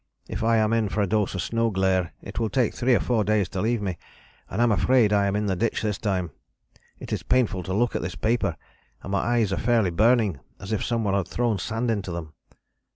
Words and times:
If 0.27 0.43
I 0.43 0.57
am 0.57 0.73
in 0.73 0.89
for 0.89 1.01
a 1.03 1.05
dose 1.05 1.35
of 1.35 1.43
snow 1.43 1.69
glare 1.69 2.11
it 2.23 2.39
will 2.39 2.49
take 2.49 2.73
three 2.73 2.95
or 2.95 2.99
four 2.99 3.23
days 3.23 3.47
to 3.49 3.61
leave 3.61 3.83
me, 3.83 3.99
and 4.49 4.59
I 4.59 4.63
am 4.63 4.71
afraid 4.71 5.13
I 5.13 5.27
am 5.27 5.35
in 5.35 5.45
the 5.45 5.55
ditch 5.55 5.83
this 5.83 5.99
time. 5.99 6.31
It 6.97 7.13
is 7.13 7.21
painful 7.21 7.61
to 7.61 7.73
look 7.75 7.95
at 7.95 8.01
this 8.01 8.15
paper, 8.15 8.57
and 9.03 9.11
my 9.11 9.19
eyes 9.19 9.53
are 9.53 9.57
fairly 9.59 9.91
burning 9.91 10.39
as 10.59 10.71
if 10.71 10.83
some 10.83 11.03
one 11.03 11.13
had 11.13 11.27
thrown 11.27 11.59
sand 11.59 11.91
into 11.91 12.11
them." 12.11 12.33